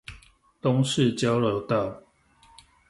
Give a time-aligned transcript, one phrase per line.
[0.63, 2.01] 東勢交流道